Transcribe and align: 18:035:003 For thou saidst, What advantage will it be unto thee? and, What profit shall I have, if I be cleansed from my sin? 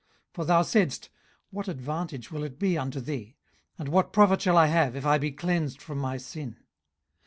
18:035:003 0.31 0.33
For 0.33 0.45
thou 0.45 0.61
saidst, 0.63 1.09
What 1.51 1.67
advantage 1.67 2.31
will 2.31 2.43
it 2.43 2.57
be 2.57 2.75
unto 2.75 2.99
thee? 2.99 3.35
and, 3.77 3.87
What 3.89 4.11
profit 4.11 4.41
shall 4.41 4.57
I 4.57 4.65
have, 4.65 4.95
if 4.95 5.05
I 5.05 5.19
be 5.19 5.29
cleansed 5.31 5.79
from 5.79 5.99
my 5.99 6.17
sin? 6.17 6.57